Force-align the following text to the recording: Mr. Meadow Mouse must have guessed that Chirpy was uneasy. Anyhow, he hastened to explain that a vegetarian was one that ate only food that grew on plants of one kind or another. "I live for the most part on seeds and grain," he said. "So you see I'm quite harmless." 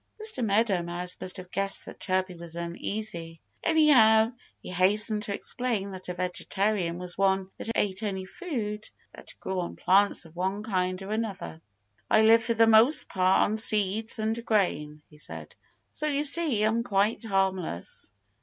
Mr. 0.19 0.43
Meadow 0.43 0.81
Mouse 0.81 1.15
must 1.21 1.37
have 1.37 1.51
guessed 1.51 1.85
that 1.85 1.99
Chirpy 1.99 2.33
was 2.33 2.55
uneasy. 2.55 3.39
Anyhow, 3.63 4.31
he 4.59 4.71
hastened 4.71 5.21
to 5.21 5.33
explain 5.35 5.91
that 5.91 6.09
a 6.09 6.15
vegetarian 6.15 6.97
was 6.97 7.19
one 7.19 7.51
that 7.59 7.69
ate 7.75 8.01
only 8.01 8.25
food 8.25 8.89
that 9.13 9.35
grew 9.39 9.59
on 9.59 9.75
plants 9.75 10.25
of 10.25 10.35
one 10.35 10.63
kind 10.63 11.03
or 11.03 11.11
another. 11.11 11.61
"I 12.09 12.23
live 12.23 12.43
for 12.43 12.55
the 12.55 12.65
most 12.65 13.09
part 13.09 13.43
on 13.43 13.57
seeds 13.57 14.17
and 14.17 14.43
grain," 14.43 15.03
he 15.07 15.19
said. 15.19 15.53
"So 15.91 16.07
you 16.07 16.23
see 16.23 16.63
I'm 16.63 16.81
quite 16.81 17.23
harmless." 17.23 18.11